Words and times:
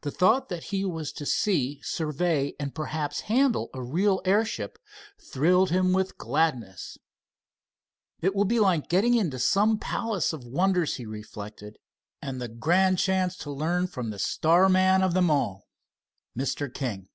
The 0.00 0.10
thought 0.10 0.48
that 0.48 0.62
he 0.72 0.82
was 0.82 1.12
to 1.12 1.26
see, 1.26 1.82
survey 1.82 2.54
and 2.58 2.74
perhaps 2.74 3.20
handle 3.28 3.68
a 3.74 3.82
real 3.82 4.22
airship 4.24 4.78
thrilled 5.20 5.68
him 5.68 5.92
with 5.92 6.16
gladness. 6.16 6.96
"It 8.22 8.34
will 8.34 8.46
be 8.46 8.58
like 8.58 8.88
getting 8.88 9.12
into 9.12 9.38
some 9.38 9.78
palace 9.78 10.32
of 10.32 10.46
wonders," 10.46 10.94
he 10.96 11.04
reflected, 11.04 11.76
"and 12.22 12.40
the 12.40 12.48
grand 12.48 12.98
chance 12.98 13.36
to 13.44 13.50
learn 13.50 13.88
from 13.88 14.08
the 14.08 14.18
star 14.18 14.70
man 14.70 15.02
of 15.02 15.12
them 15.12 15.30
all, 15.30 15.68
Mr. 16.34 16.72
King." 16.72 17.10